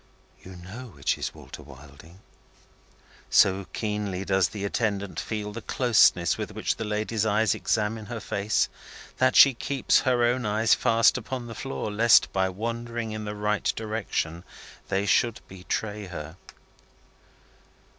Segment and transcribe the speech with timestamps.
[0.43, 2.21] "You know which is Walter Wilding?"
[3.29, 8.19] So keenly does the attendant feel the closeness with which the lady's eyes examine her
[8.19, 8.67] face,
[9.17, 13.35] that she keeps her own eyes fast upon the floor, lest by wandering in the
[13.35, 14.43] right direction
[14.89, 16.35] they should betray her.